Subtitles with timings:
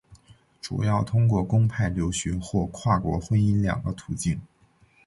[0.59, 4.41] 主要通过公派留学或跨国婚姻两个途径。